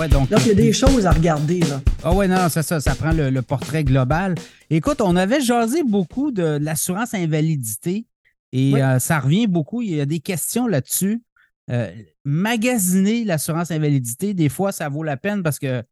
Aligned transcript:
Ouais, 0.00 0.08
donc, 0.08 0.30
Donc, 0.30 0.40
il 0.46 0.48
y 0.48 0.50
a 0.52 0.54
des 0.54 0.72
choses 0.72 1.04
à 1.04 1.10
regarder. 1.10 1.60
Là. 1.60 1.82
Ah 2.02 2.14
ouais, 2.14 2.26
non, 2.26 2.48
c'est 2.48 2.62
ça, 2.62 2.80
ça 2.80 2.94
prend 2.94 3.12
le, 3.12 3.28
le 3.28 3.42
portrait 3.42 3.84
global. 3.84 4.34
Écoute, 4.70 5.02
on 5.02 5.14
avait 5.14 5.42
jasé 5.42 5.82
beaucoup 5.82 6.30
de 6.32 6.58
l'assurance 6.58 7.12
invalidité 7.12 8.06
et 8.52 8.72
Oui. 8.72 8.80
euh, 8.80 8.98
ça 8.98 9.20
revient 9.20 9.46
beaucoup. 9.46 9.82
Il 9.82 9.94
y 9.94 10.00
a 10.00 10.06
des 10.06 10.20
questions 10.20 10.66
là-dessus. 10.66 11.22
Euh, 11.70 11.92
magasiner 12.24 13.24
l'assurance 13.24 13.70
invalidité, 13.70 14.32
des 14.32 14.48
fois, 14.48 14.72
ça 14.72 14.88
vaut 14.88 15.02
la 15.02 15.18
peine 15.18 15.42
parce 15.42 15.58
que 15.58 15.82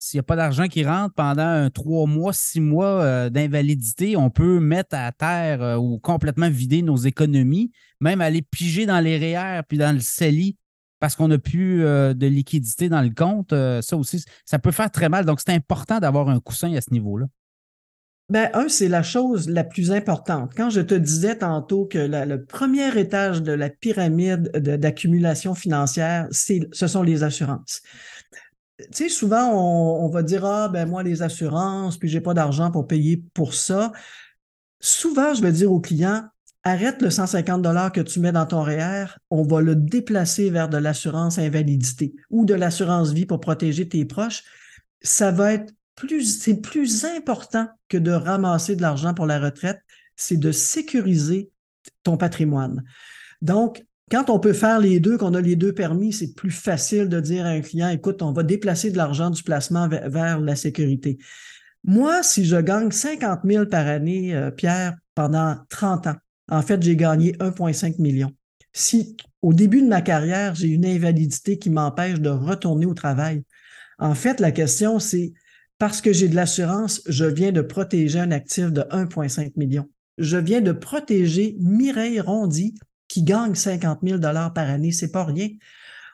s'il 0.00 0.18
n'y 0.18 0.20
a 0.20 0.24
pas 0.24 0.34
d'argent 0.36 0.66
qui 0.66 0.84
rentre 0.84 1.14
pendant 1.14 1.46
un 1.46 1.70
trois 1.70 2.06
mois, 2.08 2.32
six 2.32 2.60
mois 2.60 3.00
euh, 3.02 3.30
d'invalidité, 3.30 4.16
on 4.16 4.28
peut 4.28 4.58
mettre 4.58 4.96
à 4.96 5.12
terre 5.12 5.62
euh, 5.62 5.76
ou 5.76 6.00
complètement 6.00 6.50
vider 6.50 6.82
nos 6.82 6.96
économies, 6.96 7.70
même 8.00 8.20
aller 8.20 8.42
piger 8.42 8.86
dans 8.86 8.98
les 8.98 9.16
REER 9.18 9.62
puis 9.68 9.78
dans 9.78 9.94
le 9.94 10.00
CELI 10.00 10.56
parce 11.06 11.14
qu'on 11.14 11.28
n'a 11.28 11.38
plus 11.38 11.84
euh, 11.84 12.14
de 12.14 12.26
liquidité 12.26 12.88
dans 12.88 13.00
le 13.00 13.10
compte. 13.10 13.52
Euh, 13.52 13.80
ça 13.80 13.96
aussi, 13.96 14.24
ça 14.44 14.58
peut 14.58 14.72
faire 14.72 14.90
très 14.90 15.08
mal. 15.08 15.24
Donc, 15.24 15.38
c'est 15.38 15.52
important 15.52 16.00
d'avoir 16.00 16.28
un 16.28 16.40
coussin 16.40 16.74
à 16.74 16.80
ce 16.80 16.90
niveau-là. 16.90 17.26
Ben, 18.28 18.50
un, 18.54 18.68
c'est 18.68 18.88
la 18.88 19.04
chose 19.04 19.48
la 19.48 19.62
plus 19.62 19.92
importante. 19.92 20.50
Quand 20.56 20.68
je 20.68 20.80
te 20.80 20.96
disais 20.96 21.38
tantôt 21.38 21.86
que 21.86 21.96
le 21.96 22.44
premier 22.44 22.88
étage 22.98 23.40
de 23.40 23.52
la 23.52 23.70
pyramide 23.70 24.50
de- 24.52 24.74
d'accumulation 24.74 25.54
financière, 25.54 26.26
ce 26.32 26.86
sont 26.88 27.04
les 27.04 27.22
assurances. 27.22 27.82
Tu 28.80 28.86
sais, 28.90 29.08
souvent, 29.08 29.52
on, 29.52 30.06
on 30.06 30.08
va 30.08 30.24
dire, 30.24 30.44
ah, 30.44 30.68
ben, 30.68 30.88
moi, 30.88 31.04
les 31.04 31.22
assurances, 31.22 31.98
puis 31.98 32.08
j'ai 32.08 32.20
pas 32.20 32.34
d'argent 32.34 32.72
pour 32.72 32.88
payer 32.88 33.22
pour 33.32 33.54
ça. 33.54 33.92
Souvent, 34.80 35.34
je 35.34 35.42
vais 35.42 35.52
dire 35.52 35.70
aux 35.70 35.80
clients, 35.80 36.24
arrête 36.66 37.00
le 37.00 37.10
150 37.10 37.62
dollars 37.62 37.92
que 37.92 38.00
tu 38.00 38.18
mets 38.18 38.32
dans 38.32 38.44
ton 38.44 38.60
REER, 38.62 39.18
on 39.30 39.44
va 39.44 39.60
le 39.60 39.76
déplacer 39.76 40.50
vers 40.50 40.68
de 40.68 40.76
l'assurance 40.76 41.38
invalidité 41.38 42.16
ou 42.28 42.44
de 42.44 42.54
l'assurance 42.54 43.12
vie 43.12 43.24
pour 43.24 43.38
protéger 43.38 43.88
tes 43.88 44.04
proches. 44.04 44.42
Ça 45.00 45.30
va 45.30 45.52
être 45.52 45.72
plus, 45.94 46.40
c'est 46.40 46.60
plus 46.60 47.04
important 47.04 47.68
que 47.88 47.96
de 47.96 48.10
ramasser 48.10 48.74
de 48.74 48.82
l'argent 48.82 49.14
pour 49.14 49.26
la 49.26 49.38
retraite, 49.38 49.78
c'est 50.16 50.38
de 50.38 50.50
sécuriser 50.50 51.50
ton 52.02 52.16
patrimoine. 52.16 52.82
Donc, 53.42 53.84
quand 54.10 54.28
on 54.28 54.40
peut 54.40 54.52
faire 54.52 54.80
les 54.80 54.98
deux, 54.98 55.18
qu'on 55.18 55.34
a 55.34 55.40
les 55.40 55.54
deux 55.54 55.72
permis, 55.72 56.12
c'est 56.12 56.34
plus 56.34 56.50
facile 56.50 57.08
de 57.08 57.20
dire 57.20 57.46
à 57.46 57.50
un 57.50 57.60
client, 57.60 57.90
écoute, 57.90 58.22
on 58.22 58.32
va 58.32 58.42
déplacer 58.42 58.90
de 58.90 58.96
l'argent 58.96 59.30
du 59.30 59.44
placement 59.44 59.86
vers, 59.86 60.10
vers 60.10 60.40
la 60.40 60.56
sécurité. 60.56 61.18
Moi, 61.84 62.24
si 62.24 62.44
je 62.44 62.56
gagne 62.56 62.90
50 62.90 63.40
000 63.44 63.66
par 63.66 63.86
année, 63.86 64.34
euh, 64.34 64.50
Pierre, 64.50 64.96
pendant 65.14 65.56
30 65.70 66.08
ans, 66.08 66.16
en 66.48 66.62
fait, 66.62 66.82
j'ai 66.82 66.96
gagné 66.96 67.32
1,5 67.32 68.00
million. 68.00 68.32
Si 68.72 69.16
au 69.42 69.52
début 69.52 69.82
de 69.82 69.88
ma 69.88 70.02
carrière, 70.02 70.54
j'ai 70.54 70.68
une 70.68 70.86
invalidité 70.86 71.58
qui 71.58 71.70
m'empêche 71.70 72.20
de 72.20 72.30
retourner 72.30 72.86
au 72.86 72.94
travail, 72.94 73.42
en 73.98 74.14
fait, 74.14 74.40
la 74.40 74.52
question, 74.52 74.98
c'est 74.98 75.32
parce 75.78 76.00
que 76.00 76.12
j'ai 76.12 76.28
de 76.28 76.34
l'assurance, 76.34 77.02
je 77.06 77.24
viens 77.24 77.52
de 77.52 77.60
protéger 77.60 78.18
un 78.18 78.30
actif 78.30 78.72
de 78.72 78.82
1,5 78.82 79.52
million. 79.56 79.88
Je 80.18 80.36
viens 80.36 80.60
de 80.60 80.72
protéger 80.72 81.56
Mireille 81.60 82.20
Rondy 82.20 82.74
qui 83.08 83.22
gagne 83.22 83.54
50 83.54 84.00
000 84.02 84.18
dollars 84.18 84.52
par 84.52 84.68
année. 84.68 84.92
C'est 84.92 85.12
pas 85.12 85.24
rien. 85.24 85.48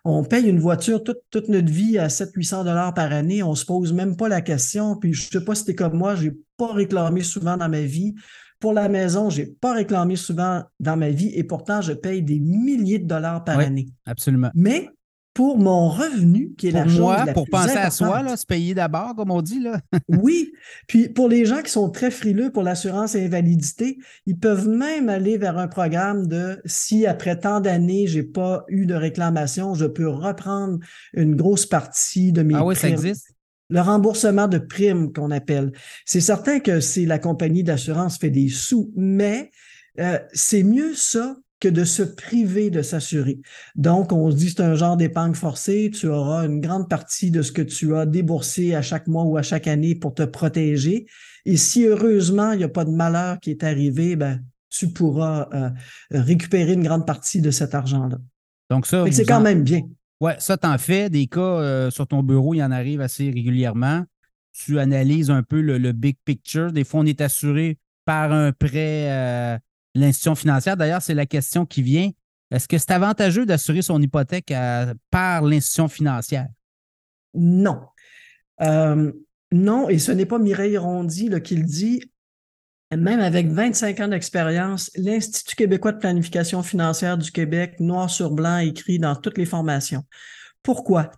On 0.05 0.25
paye 0.25 0.49
une 0.49 0.59
voiture 0.59 1.05
toute, 1.05 1.21
toute 1.31 1.49
notre 1.49 1.71
vie 1.71 1.97
à 1.99 2.09
700-800 2.09 2.65
dollars 2.65 2.93
par 2.93 3.13
année. 3.13 3.43
On 3.43 3.55
se 3.55 3.65
pose 3.65 3.93
même 3.93 4.17
pas 4.17 4.29
la 4.29 4.41
question. 4.41 4.97
Puis 4.97 5.15
je 5.15 5.31
sais 5.31 5.45
pas 5.45 5.55
si 5.55 5.65
t'es 5.65 5.77
comme 5.77 5.97
moi, 5.97 6.17
j'ai 6.17 6.33
pas 6.57 6.73
réclamé 6.73 7.23
souvent 7.23 7.57
dans 7.57 7.69
ma 7.69 7.83
vie. 7.83 8.15
Pour 8.63 8.73
la 8.73 8.89
maison, 8.89 9.29
j'ai 9.29 9.47
pas 9.47 9.73
réclamé 9.73 10.15
souvent 10.15 10.63
dans 10.79 10.97
ma 10.97 11.11
vie 11.11 11.33
et 11.35 11.43
pourtant 11.43 11.81
je 11.81 11.93
paye 11.93 12.23
des 12.23 12.39
milliers 12.39 13.01
de 13.01 13.09
dollars 13.09 13.43
par 13.43 13.59
Oui. 13.59 13.65
année. 13.65 13.89
Absolument. 14.07 14.51
Mais 14.55 14.89
pour 15.35 15.59
mon 15.59 15.89
revenu, 15.89 16.55
qui 16.57 16.69
est 16.69 16.71
Pour 16.71 16.81
la 16.81 16.87
chose 16.87 17.01
moi, 17.01 17.25
la 17.25 17.33
pour 17.33 17.47
plus 17.47 17.51
penser 17.51 17.77
à 17.77 17.91
soi, 17.91 18.23
là, 18.23 18.37
se 18.37 18.47
payer 18.47 18.73
d'abord, 18.73 19.17
comme 19.17 19.33
on 19.33 19.43
dit. 19.43 19.59
Là. 19.59 19.81
oui. 20.09 20.53
Puis 20.87 21.09
pour 21.09 21.29
les 21.29 21.45
gens 21.45 21.61
qui 21.63 21.73
sont 21.73 21.91
très 21.91 22.13
frileux 22.13 22.53
pour 22.53 22.63
l'assurance 22.63 23.17
invalidité, 23.17 23.99
ils 24.27 24.39
peuvent 24.39 24.69
même 24.69 25.09
aller 25.09 25.39
vers 25.39 25.59
un 25.59 25.67
programme 25.67 26.29
de 26.29 26.61
si 26.65 27.05
après 27.05 27.41
tant 27.41 27.59
d'années, 27.61 28.07
j'ai 28.07 28.23
pas 28.23 28.65
eu 28.69 28.87
de 28.87 28.95
réclamation, 28.95 29.75
je 29.75 29.87
peux 29.87 30.09
reprendre 30.09 30.79
une 31.15 31.35
grosse 31.35 31.67
partie 31.67 32.31
de 32.31 32.43
mes 32.43 32.55
Ah 32.55 32.65
oui, 32.65 32.77
ça 32.77 32.89
existe. 32.89 33.35
Le 33.71 33.81
remboursement 33.81 34.49
de 34.49 34.59
primes 34.59 35.13
qu'on 35.13 35.31
appelle. 35.31 35.73
C'est 36.05 36.21
certain 36.21 36.61
que 36.61 36.81
c'est 36.81 37.07
la 37.07 37.19
compagnie 37.19 37.63
d'assurance 37.65 38.19
fait 38.19 38.31
des 38.31 38.49
sous, 38.49 38.93
mais 38.97 39.51
euh, 39.99 40.19
c'est 40.33 40.63
mieux 40.63 40.95
ça 40.95 41.37
que 41.61 41.69
de 41.69 41.85
se 41.85 42.03
priver 42.03 42.71
de 42.71 42.83
s'assurer. 42.83 43.39
Donc, 43.77 44.13
on 44.13 44.31
se 44.33 44.37
dit 44.37 44.51
c'est 44.51 44.63
un 44.63 44.75
genre 44.75 44.97
d'épargne 44.97 45.35
forcée, 45.35 45.93
tu 45.95 46.09
auras 46.09 46.45
une 46.45 46.61
grande 46.61 46.89
partie 46.89 47.31
de 47.31 47.41
ce 47.41 47.53
que 47.53 47.63
tu 47.63 47.95
as 47.95 48.05
déboursé 48.05 48.75
à 48.75 48.83
chaque 48.83 49.07
mois 49.07 49.23
ou 49.23 49.37
à 49.37 49.43
chaque 49.43 49.69
année 49.69 49.95
pour 49.95 50.13
te 50.13 50.25
protéger. 50.25 51.07
Et 51.45 51.57
si 51.57 51.85
heureusement, 51.87 52.51
il 52.53 52.59
n'y 52.59 52.65
a 52.65 52.69
pas 52.69 52.85
de 52.85 52.91
malheur 52.91 53.39
qui 53.39 53.51
est 53.53 53.63
arrivé, 53.63 54.17
ben, 54.17 54.41
tu 54.71 54.89
pourras 54.89 55.49
euh, 55.55 55.71
récupérer 56.11 56.73
une 56.73 56.83
grande 56.83 57.07
partie 57.07 57.41
de 57.41 57.53
cet 57.53 57.75
argent-là. 57.77 58.19
Donc, 58.69 58.87
ça, 58.87 59.05
C'est 59.13 59.25
quand 59.25 59.37
en- 59.39 59.43
même 59.43 59.63
bien. 59.63 59.83
Ouais, 60.23 60.37
ça, 60.39 60.57
t'en 60.57 60.79
fais. 60.79 61.11
Des 61.11 61.27
cas 61.27 61.41
euh, 61.41 61.91
sur 61.91 62.07
ton 62.07 62.23
bureau, 62.23 62.55
il 62.55 62.63
en 62.63 62.71
arrive 62.71 63.01
assez 63.01 63.25
régulièrement. 63.25 64.05
Tu 64.53 64.79
analyses 64.79 65.33
un 65.33 65.43
peu 65.43 65.61
le, 65.61 65.91
big 65.91 66.17
picture. 66.25 66.71
Des 66.71 66.85
fois, 66.85 67.01
on 67.01 67.07
est 67.07 67.21
assuré 67.21 67.77
par 68.05 68.31
un 68.31 68.53
prêt, 68.53 69.11
euh, 69.11 69.59
l'institution 69.97 70.37
financière. 70.37 70.77
D'ailleurs, 70.77 71.03
c'est 71.03 71.15
la 71.15 71.27
question 71.27 71.67
qui 71.67 71.83
vient. 71.83 72.09
Est-ce 72.53 72.69
que 72.69 72.79
c'est 72.79 72.93
avantageux 72.93 73.47
d'assurer 73.47 73.83
son 73.83 74.01
hypothèque 74.01 74.55
par 75.11 75.43
l'institution 75.43 75.89
financière? 75.89 76.47
Non. 77.35 77.81
Euh, 78.61 79.11
non, 79.51 79.89
et 79.89 79.99
ce 79.99 80.13
n'est 80.13 80.27
pas 80.27 80.39
Mireille 80.39 80.79
Rondy 80.79 81.31
qui 81.43 81.57
le 81.57 81.65
dit. 81.65 82.12
Même 82.97 83.21
avec 83.21 83.49
25 83.49 84.01
ans 84.01 84.09
d'expérience, 84.09 84.91
l'Institut 84.97 85.57
québécois 85.57 85.93
de 85.93 85.99
planification 85.99 86.63
financière 86.63 87.17
du 87.17 87.31
Québec, 87.33 87.81
noir 87.81 88.11
sur 88.11 88.31
blanc, 88.31 88.59
écrit 88.59 88.99
dans 88.99 89.17
toutes 89.17 89.39
les 89.39 89.47
formations. 89.47 90.05
Pourquoi? 90.63 91.11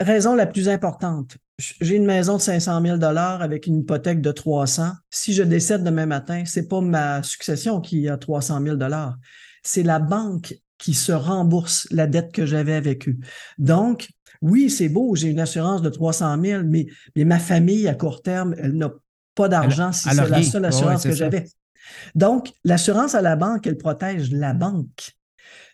Raison 0.00 0.34
la 0.34 0.46
plus 0.46 0.68
importante. 0.68 1.38
J'ai 1.80 1.96
une 1.96 2.04
maison 2.04 2.36
de 2.36 2.42
500 2.42 2.82
000 2.82 3.02
avec 3.02 3.66
une 3.66 3.78
hypothèque 3.78 4.20
de 4.20 4.30
300. 4.30 4.92
Si 5.10 5.32
je 5.32 5.42
décède 5.42 5.84
demain 5.84 6.06
matin, 6.06 6.42
c'est 6.44 6.68
pas 6.68 6.80
ma 6.80 7.22
succession 7.22 7.80
qui 7.80 8.08
a 8.08 8.16
300 8.16 8.62
000 8.62 8.76
C'est 9.62 9.82
la 9.82 9.98
banque 9.98 10.54
qui 10.78 10.94
se 10.94 11.12
rembourse 11.12 11.86
la 11.90 12.06
dette 12.06 12.32
que 12.32 12.44
j'avais 12.44 12.74
avec 12.74 13.08
eux. 13.08 13.16
Donc, 13.58 14.08
oui, 14.40 14.68
c'est 14.68 14.88
beau, 14.88 15.14
j'ai 15.14 15.28
une 15.28 15.40
assurance 15.40 15.82
de 15.82 15.88
300 15.88 16.42
000, 16.42 16.62
mais, 16.64 16.86
mais 17.14 17.24
ma 17.24 17.38
famille, 17.38 17.86
à 17.86 17.94
court 17.94 18.22
terme, 18.22 18.54
elle 18.58 18.72
n'a 18.72 18.92
pas 19.34 19.48
d'argent 19.48 19.92
si 19.92 20.08
c'est 20.08 20.28
la 20.28 20.42
seule 20.42 20.64
assurance 20.64 21.04
que 21.04 21.12
j'avais. 21.12 21.46
Donc, 22.14 22.52
l'assurance 22.64 23.14
à 23.14 23.22
la 23.22 23.36
banque, 23.36 23.66
elle 23.66 23.76
protège 23.76 24.30
la 24.30 24.52
banque. 24.52 25.12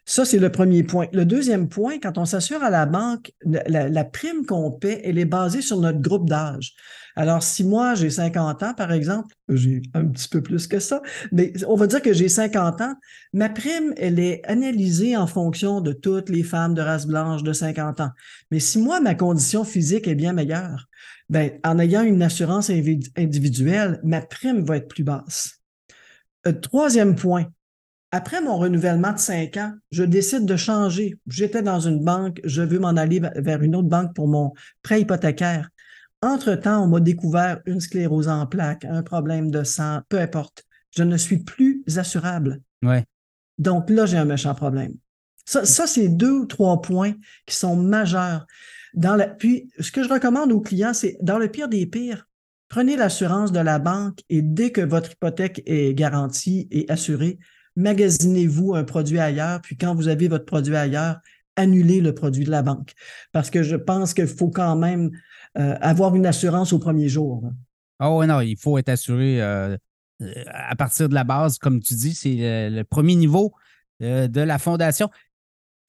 Ça, 0.05 0.25
c'est 0.25 0.39
le 0.39 0.51
premier 0.51 0.85
point. 0.85 1.07
Le 1.13 1.27
deuxième 1.27 1.69
point, 1.69 1.99
quand 2.03 2.17
on 2.17 2.25
s'assure 2.25 2.63
à 2.63 2.71
la 2.71 2.87
banque, 2.87 3.31
la, 3.45 3.91
la 3.91 4.05
prime 4.05 4.47
qu'on 4.47 4.71
paie, 4.71 5.03
elle 5.05 5.19
est 5.19 5.27
basée 5.27 5.61
sur 5.61 5.79
notre 5.79 6.01
groupe 6.01 6.29
d'âge. 6.29 6.75
Alors, 7.15 7.43
si 7.43 7.65
moi, 7.65 7.95
j'ai 7.95 8.11
50 8.11 8.63
ans, 8.63 8.75
par 8.75 8.93
exemple, 8.93 9.35
j'ai 9.49 9.83
un 9.93 10.07
petit 10.07 10.29
peu 10.29 10.41
plus 10.41 10.69
que 10.69 10.79
ça, 10.79 11.03
mais 11.33 11.53
on 11.67 11.75
va 11.75 11.89
dire 11.89 12.01
que 12.01 12.13
j'ai 12.13 12.29
50 12.29 12.81
ans, 12.81 12.95
ma 13.33 13.49
prime, 13.49 13.93
elle 13.97 14.21
est 14.21 14.41
analysée 14.47 15.17
en 15.17 15.27
fonction 15.27 15.81
de 15.81 15.93
toutes 15.93 16.29
les 16.29 16.45
femmes 16.45 16.75
de 16.75 16.81
race 16.81 17.07
blanche 17.07 17.43
de 17.43 17.53
50 17.53 18.01
ans. 18.01 18.11
Mais 18.53 18.61
si 18.61 18.79
moi, 18.79 19.01
ma 19.01 19.17
condition 19.17 19.65
physique 19.65 20.07
est 20.07 20.15
bien 20.15 20.33
meilleure, 20.33 20.89
ben, 21.28 21.53
en 21.65 21.78
ayant 21.78 22.03
une 22.03 22.22
assurance 22.22 22.71
individuelle, 22.71 24.00
ma 24.03 24.21
prime 24.21 24.65
va 24.65 24.78
être 24.78 24.89
plus 24.89 25.05
basse. 25.05 25.61
Euh, 26.47 26.53
troisième 26.53 27.16
point, 27.16 27.47
après 28.10 28.41
mon 28.41 28.57
renouvellement 28.57 29.13
de 29.13 29.19
cinq 29.19 29.57
ans, 29.59 29.75
je 29.91 30.03
décide 30.03 30.47
de 30.47 30.57
changer. 30.57 31.16
J'étais 31.27 31.63
dans 31.63 31.80
une 31.80 32.03
banque, 32.03 32.41
je 32.45 32.63
veux 32.63 32.78
m'en 32.78 32.97
aller 32.97 33.21
vers 33.36 33.63
une 33.63 33.77
autre 33.77 33.89
banque 33.89 34.15
pour 34.15 34.28
mon 34.28 34.53
prêt 34.83 35.03
hypothécaire. 35.03 35.69
Entre-temps, 36.22 36.83
on 36.83 36.89
m'a 36.89 37.01
découvert 37.01 37.60
une 37.66 37.80
sclérose 37.80 38.28
en 38.28 38.47
plaques, 38.47 38.84
un 38.84 39.03
problème 39.03 39.51
de 39.51 39.63
sang, 39.63 40.01
peu 40.09 40.19
importe. 40.19 40.65
Je 40.97 41.03
ne 41.03 41.16
suis 41.16 41.39
plus 41.39 41.84
assurable. 41.97 42.60
Ouais. 42.83 43.04
Donc 43.59 43.91
là, 43.91 44.07
j'ai 44.07 44.16
un 44.16 44.25
méchant 44.25 44.54
problème. 44.54 44.95
Ça, 45.45 45.65
ça 45.65 45.86
c'est 45.86 46.09
deux 46.09 46.41
ou 46.41 46.47
trois 46.47 46.80
points 46.80 47.15
qui 47.47 47.54
sont 47.54 47.77
majeurs. 47.77 48.47
Dans 48.98 49.15
la, 49.15 49.28
puis, 49.28 49.71
ce 49.78 49.92
que 49.92 50.03
je 50.03 50.09
recommande 50.09 50.50
aux 50.50 50.60
clients, 50.60 50.92
c'est 50.92 51.16
dans 51.22 51.39
le 51.39 51.48
pire 51.48 51.68
des 51.68 51.86
pires, 51.86 52.27
prenez 52.68 52.97
l'assurance 52.97 53.53
de 53.53 53.60
la 53.60 53.78
banque 53.78 54.18
et 54.28 54.42
dès 54.42 54.72
que 54.72 54.80
votre 54.80 55.12
hypothèque 55.12 55.62
est 55.66 55.95
garantie 55.95 56.66
et 56.72 56.84
assurée, 56.91 57.39
magasinez-vous 57.77 58.74
un 58.74 58.83
produit 58.83 59.21
ailleurs, 59.21 59.60
puis 59.60 59.77
quand 59.77 59.95
vous 59.95 60.09
avez 60.09 60.27
votre 60.27 60.47
produit 60.47 60.74
ailleurs, 60.74 61.18
annulez 61.54 62.00
le 62.00 62.12
produit 62.12 62.45
de 62.45 62.50
la 62.50 62.62
banque. 62.62 62.92
Parce 63.30 63.50
que 63.50 63.62
je 63.62 63.77
pense 63.77 64.15
qu'il 64.15 64.27
faut 64.27 64.50
quand 64.50 64.74
même 64.74 65.12
euh, 65.59 65.77
avoir 65.80 66.16
une 66.16 66.27
assurance 66.27 66.72
au 66.72 66.80
premier 66.80 67.09
jour. 67.09 67.44
Ah 68.01 68.12
ouais, 68.12 68.27
non, 68.27 68.41
il 68.41 68.59
faut 68.59 68.78
être 68.78 68.89
assuré 68.89 69.41
euh, 69.41 69.77
euh, 70.22 70.44
à 70.48 70.74
partir 70.74 71.09
de 71.09 71.15
la 71.15 71.22
base, 71.22 71.59
comme 71.59 71.78
tu 71.78 71.94
dis, 71.94 72.15
c'est 72.15 72.34
le, 72.34 72.78
le 72.78 72.83
premier 72.83 73.15
niveau 73.15 73.54
euh, 74.03 74.27
de 74.27 74.41
la 74.41 74.59
fondation. 74.59 75.09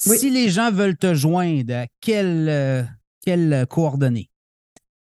Oui. 0.06 0.16
Si 0.20 0.30
les 0.30 0.50
gens 0.50 0.72
veulent 0.72 0.96
te 0.96 1.16
joindre, 1.16 1.86
quel, 2.02 2.88
quelles 3.24 3.66
coordonnées? 3.68 4.30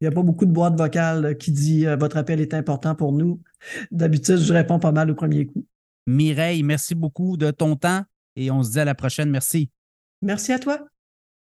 il 0.00 0.04
n'y 0.04 0.08
a 0.08 0.12
pas 0.12 0.22
beaucoup 0.22 0.46
de 0.46 0.52
boîtes 0.52 0.78
vocales 0.78 1.36
qui 1.36 1.52
dit 1.52 1.84
votre 1.98 2.16
appel 2.16 2.40
est 2.40 2.54
important 2.54 2.94
pour 2.94 3.12
nous. 3.12 3.42
D'habitude, 3.90 4.38
je 4.38 4.54
réponds 4.54 4.78
pas 4.78 4.92
mal 4.92 5.10
au 5.10 5.14
premier 5.14 5.44
coup. 5.44 5.66
Mireille, 6.06 6.62
merci 6.62 6.94
beaucoup 6.94 7.36
de 7.36 7.50
ton 7.50 7.76
temps 7.76 8.00
et 8.34 8.50
on 8.50 8.62
se 8.62 8.72
dit 8.72 8.80
à 8.80 8.86
la 8.86 8.94
prochaine. 8.94 9.28
Merci. 9.30 9.68
Merci 10.22 10.52
à 10.52 10.58
toi. 10.58 10.86